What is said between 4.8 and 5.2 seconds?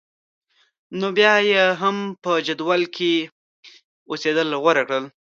کړل.